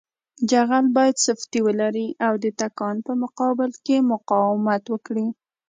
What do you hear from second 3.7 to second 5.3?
کې مقاومت وکړي